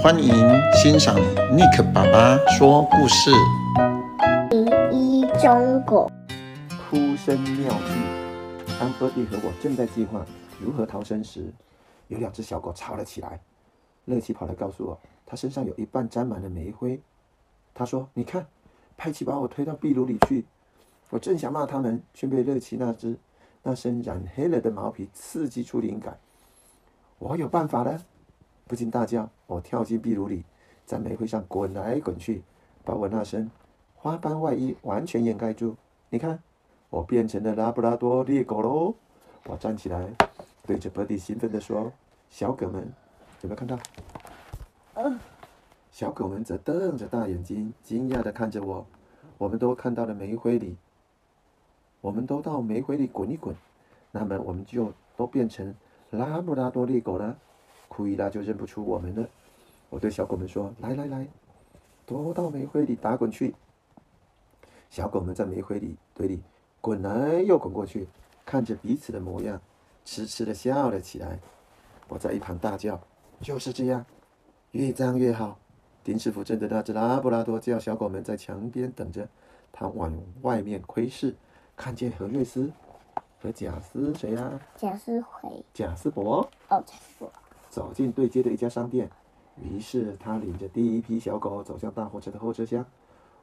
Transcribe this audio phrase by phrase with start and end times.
[0.00, 0.32] 欢迎
[0.74, 1.16] 欣赏
[1.50, 3.32] 尼克爸爸说故事。
[4.88, 6.08] 第一中国
[6.88, 8.74] 哭声妙计。
[8.78, 10.24] 当波蒂和我正在计划
[10.60, 11.52] 如何逃生时，
[12.06, 13.40] 有两只小狗吵了起来。
[14.04, 17.00] 乐奇跑来告诉我，它身上有一半沾满了煤灰。
[17.74, 18.46] 他说：“你看，
[18.96, 20.44] 派奇把我推到壁炉里去。”
[21.10, 23.18] 我正想骂他们，却被乐奇那只
[23.64, 26.16] 那身染黑了的毛皮刺激出灵感。
[27.18, 28.00] 我有办法了！
[28.68, 29.28] 不禁大叫。
[29.46, 30.44] 我跳进壁炉里，
[30.84, 32.42] 在煤灰上滚来滚去，
[32.84, 33.50] 把我那身
[33.96, 35.74] 花斑外衣完全掩盖住。
[36.10, 36.40] 你看，
[36.90, 38.94] 我变成了拉布拉多猎狗喽！
[39.46, 40.06] 我站起来，
[40.66, 41.90] 对着波蒂兴奋地说
[42.28, 42.92] ：“小狗们，
[43.40, 43.78] 有没有看到？”
[45.90, 48.86] 小狗们则瞪着大眼睛，惊讶地看着我。
[49.38, 50.76] 我们都看到了煤灰里，
[52.00, 53.56] 我们都到煤灰里滚一滚，
[54.12, 55.74] 那么我们就都变成
[56.10, 57.36] 拉布拉多猎狗了。
[57.88, 59.28] 库伊拉就认不出我们了。
[59.90, 61.26] 我对小狗们说：“来来来，
[62.06, 63.54] 躲到煤灰里打滚去。”
[64.90, 66.42] 小狗们在煤灰里堆里
[66.80, 68.06] 滚来又滚过去，
[68.46, 69.60] 看着彼此的模样，
[70.04, 71.38] 痴痴的笑了起来。
[72.08, 73.00] 我在一旁大叫
[73.40, 74.04] ：“就是这样，
[74.72, 75.58] 越脏越好。”
[76.04, 79.28] 丁师傅正的那只拉布拉多叫小狗们在墙边等着，
[79.70, 81.34] 他往外面窥视，
[81.76, 82.72] 看见何瑞斯
[83.42, 84.58] 和贾斯谁呀？
[84.76, 85.64] 贾斯回。
[85.74, 86.48] 贾斯伯。
[86.68, 87.30] 哦，贾斯伯。
[87.68, 89.10] 走进对街的一家商店。
[89.60, 92.84] 于是他领着第一批小狗走向大货车的后车厢。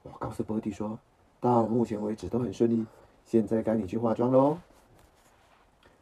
[0.03, 0.97] 我告诉波蒂说
[1.41, 2.85] ：“到目前为止都很顺利，
[3.25, 4.57] 现在该你去化妆喽。”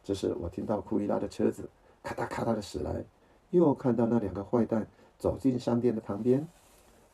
[0.04, 1.68] 这时我听到库伊拉的车子
[2.02, 3.04] 咔嗒咔嗒的驶来，
[3.50, 4.86] 又看到那两个坏蛋
[5.18, 6.46] 走进商店的旁边。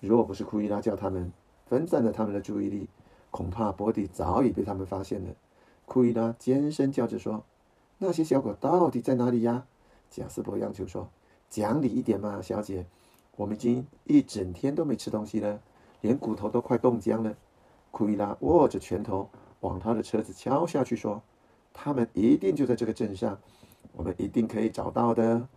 [0.00, 1.33] 若不是库伊拉叫他们
[1.66, 2.88] 分散了他们的注意力，
[3.31, 5.31] 恐怕波蒂早已被他们发现了。
[5.86, 7.44] 库伊拉尖声叫着说
[7.98, 9.64] ：“那些小狗到底在哪里呀？”
[10.11, 11.08] 贾斯伯央求说。
[11.48, 12.86] 讲理一点嘛，小姐，
[13.34, 15.61] 我们已经一整天都没吃东西了，
[16.00, 17.36] 连骨头都快冻僵了。
[17.91, 21.20] 库伊拉握着拳头往他的车子敲下去，说
[21.75, 23.37] ：“他们一定就在这个镇上，
[23.93, 25.49] 我们一定可以找到的。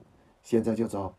[0.42, 1.13] 现在就走。”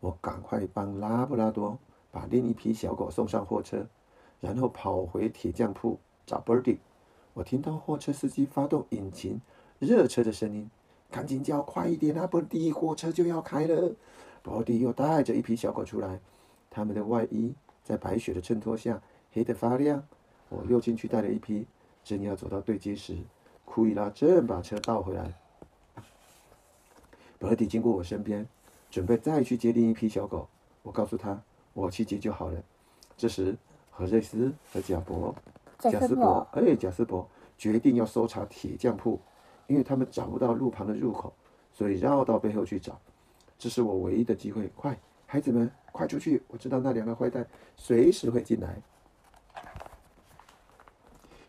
[0.00, 1.78] 我赶快帮拉布拉多
[2.10, 3.86] 把另一批小狗送上货车，
[4.38, 6.76] 然后跑回铁匠铺找 Birdy。
[7.32, 9.40] 我听到货车司机发动引擎
[9.78, 10.70] 热车的声音。
[11.10, 12.26] 赶紧叫快一点啊！
[12.26, 13.92] 波蒂，火车就要开了。
[14.42, 16.20] 波蒂又带着一批小狗出来，
[16.70, 20.02] 他们的外衣在白雪的衬托下黑得发亮。
[20.48, 21.66] 我又进去带了一批，
[22.04, 23.16] 正要走到对街时，
[23.64, 25.34] 库伊拉正把车倒回来。
[27.38, 28.46] 波蒂经过我身边，
[28.90, 30.48] 准备再去接另一批小狗。
[30.82, 31.42] 我告诉他，
[31.72, 32.62] 我去接就好了。
[33.16, 33.56] 这时，
[33.90, 35.34] 何瑞斯和贾伯、
[35.78, 37.28] 贾斯伯，哎，贾斯伯
[37.58, 39.20] 决定要搜查铁匠铺。
[39.70, 41.32] 因为他们找不到路旁的入口，
[41.72, 43.00] 所以绕到背后去找。
[43.56, 44.66] 这是我唯一的机会。
[44.74, 46.42] 快，孩子们，快出去！
[46.48, 48.82] 我知道那两个坏蛋随时会进来。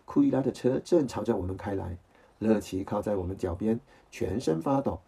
[0.06, 1.98] 库伊拉的车正朝着我们开来，
[2.38, 3.80] 乐奇靠在我们脚边，
[4.12, 5.00] 全身发抖，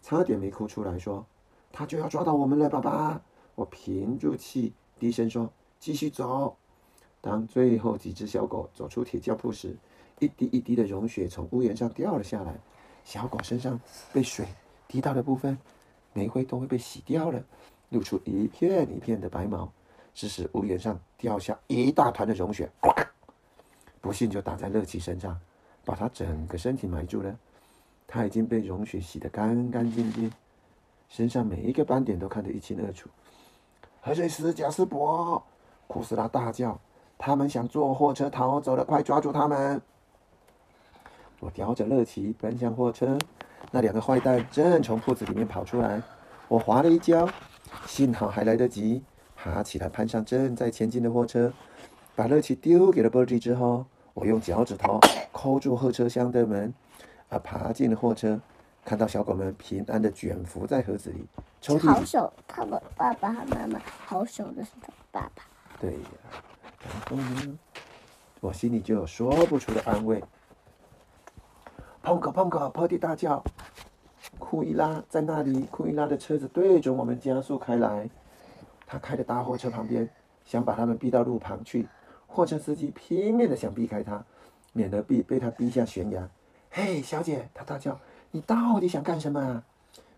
[0.00, 1.26] 差点没哭出来，说
[1.70, 3.20] ：“他就要抓到我们了，爸爸！”
[3.54, 6.56] 我屏住气，低声说：“继续走。”
[7.20, 9.76] 当最后几只小狗走出铁匠铺时，
[10.22, 12.54] 一滴一滴的融雪从屋檐上掉了下来，
[13.04, 13.80] 小狗身上
[14.12, 14.46] 被水
[14.86, 15.58] 滴到的部分，
[16.12, 17.42] 煤灰都会被洗掉了，
[17.88, 19.68] 露出一片一片的白毛。
[20.14, 22.70] 这时屋檐上掉下一大团的融雪，
[24.00, 25.36] 不幸就打在乐奇身上，
[25.84, 27.36] 把他整个身体埋住了。
[28.06, 30.30] 他已经被融雪洗得干干净净，
[31.08, 33.08] 身上每一个斑点都看得一清二楚。
[34.00, 35.42] 何瑞斯、贾斯伯，
[35.88, 36.78] 库斯拉大叫
[37.18, 39.82] ：“他们想坐货车逃走了，快抓住他们！”
[41.42, 43.18] 我叼着乐奇奔向货车，
[43.72, 46.00] 那两个坏蛋正从铺子里面跑出来。
[46.46, 47.28] 我滑了一跤，
[47.84, 49.02] 幸好还来得及
[49.34, 51.52] 爬起来，攀上正在前进的货车，
[52.14, 55.00] 把乐奇丢给了波蒂之后，我用脚趾头
[55.32, 56.72] 抠住后车厢的门，
[57.28, 58.40] 啊，爬进了货车，
[58.84, 61.26] 看到小狗们平安的卷伏在盒子里。
[61.60, 65.42] 抽屉里好手，他们爸爸和妈妈好手的是他爸爸。
[65.80, 65.98] 对呀，
[66.84, 67.58] 然后呢，
[68.38, 70.22] 我心里就有说不出的安慰。
[72.02, 73.40] 砰克砰克，波蒂大叫
[74.36, 78.10] ：“库伊拉在那里！”库伊拉的车子对准我们加速开来，
[78.86, 80.10] 他开的大货车旁边，
[80.44, 81.88] 想把他们逼到路旁去。
[82.26, 84.24] 货车司机拼命的想避开他，
[84.72, 86.28] 免得被被他逼下悬崖。
[86.72, 87.96] 嘿，小姐，他大叫
[88.32, 89.62] ：“你到底想干什么啊？”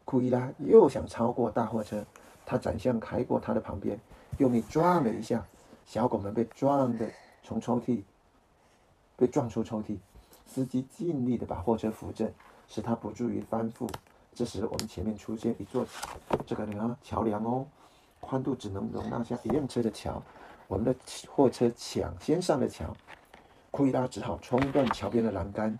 [0.06, 2.02] 库伊拉又想超过大货车，
[2.46, 4.00] 他转向开过他的旁边，
[4.38, 5.44] 用力撞了一下，
[5.84, 7.06] 小狗们被撞的
[7.42, 8.02] 从抽屉
[9.18, 9.98] 被撞出抽屉。
[10.46, 12.32] 司机尽力地把货车扶正，
[12.68, 13.88] 使它不至于翻覆。
[14.34, 15.86] 这时，我们前面出现一座
[16.46, 17.66] 这个呢桥梁哦，
[18.20, 20.22] 宽度只能容纳下一辆车的桥，
[20.66, 20.94] 我们的
[21.28, 22.92] 货车抢先上了桥，
[23.70, 25.78] 库伊拉只好冲断桥边的栏杆，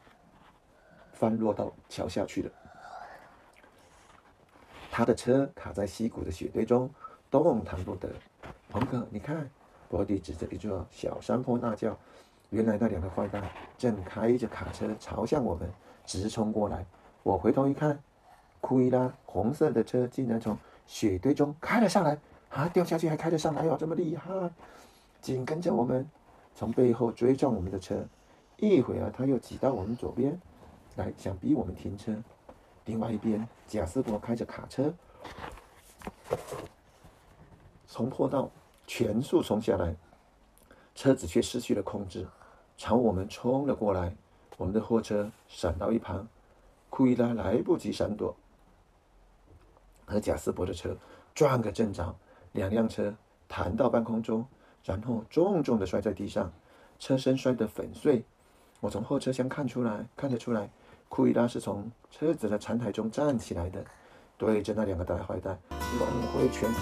[1.12, 2.50] 翻落到桥下去了。
[4.90, 6.88] 他的车卡在溪谷的雪堆中，
[7.30, 8.08] 动弹不得。
[8.70, 9.50] 朋克，你看，
[9.88, 11.98] 伯蒂指着一座小山坡大叫
[12.50, 13.42] ：“原来那两个坏蛋
[13.76, 15.68] 正开着卡车朝向我们
[16.04, 16.84] 直冲过来。”
[17.24, 17.98] 我回头一看，
[18.60, 20.56] 库伊拉红色的车竟然从
[20.86, 22.18] 雪堆中开了上来，
[22.50, 24.30] 啊，掉下去还开得上来哦，这么厉害！
[25.22, 26.06] 紧跟着我们，
[26.54, 28.04] 从背后追撞我们的车。
[28.58, 30.38] 一会儿，他又挤到我们左边
[30.96, 32.14] 来，想逼我们停车。
[32.84, 34.92] 另外一边，贾斯伯开着卡车
[37.86, 38.50] 从坡道
[38.86, 39.96] 全速冲下来，
[40.94, 42.26] 车子却失去了控制，
[42.76, 44.14] 朝我们冲了过来。
[44.56, 46.28] 我们的货车闪到一旁，
[46.88, 48.36] 库伊拉来不及闪躲，
[50.06, 50.96] 和贾斯伯的车
[51.34, 52.14] 撞个正着，
[52.52, 53.12] 两辆车
[53.48, 54.46] 弹到半空中，
[54.84, 56.52] 然后重重的摔在地上，
[57.00, 58.24] 车身摔得粉碎。
[58.78, 60.70] 我从后车厢看出来，看得出来。
[61.08, 63.84] 库伊拉是从车子的残骸中站起来的，
[64.38, 66.80] 对着那两个大坏蛋猛挥拳头。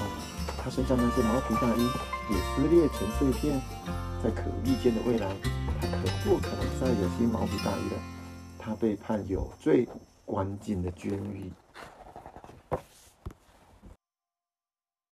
[0.59, 1.88] 他身上那些毛皮大衣
[2.31, 4.01] 也撕裂成碎片。
[4.23, 5.29] 在可预见的未来，
[5.81, 8.01] 他可不可能再有新毛皮大衣了？
[8.57, 9.89] 他被判有罪，
[10.25, 11.51] 关进了监狱。